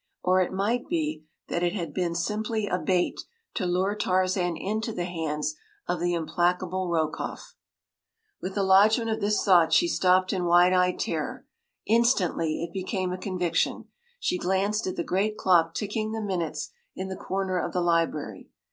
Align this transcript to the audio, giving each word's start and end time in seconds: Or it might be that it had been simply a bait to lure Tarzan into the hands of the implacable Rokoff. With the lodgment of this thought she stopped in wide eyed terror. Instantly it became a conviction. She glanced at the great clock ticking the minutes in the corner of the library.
Or 0.23 0.41
it 0.41 0.51
might 0.51 0.87
be 0.89 1.25
that 1.47 1.61
it 1.61 1.73
had 1.75 1.93
been 1.93 2.15
simply 2.15 2.65
a 2.65 2.79
bait 2.79 3.21
to 3.53 3.67
lure 3.67 3.93
Tarzan 3.95 4.57
into 4.57 4.91
the 4.91 5.05
hands 5.05 5.53
of 5.87 5.99
the 5.99 6.15
implacable 6.15 6.87
Rokoff. 6.89 7.53
With 8.41 8.55
the 8.55 8.63
lodgment 8.63 9.11
of 9.11 9.21
this 9.21 9.43
thought 9.43 9.71
she 9.73 9.87
stopped 9.87 10.33
in 10.33 10.45
wide 10.45 10.73
eyed 10.73 10.97
terror. 10.97 11.45
Instantly 11.85 12.63
it 12.63 12.73
became 12.73 13.13
a 13.13 13.17
conviction. 13.19 13.89
She 14.19 14.39
glanced 14.39 14.87
at 14.87 14.95
the 14.95 15.03
great 15.03 15.37
clock 15.37 15.75
ticking 15.75 16.13
the 16.13 16.19
minutes 16.21 16.71
in 16.95 17.07
the 17.07 17.15
corner 17.15 17.59
of 17.59 17.71
the 17.71 17.81
library. 17.81 18.49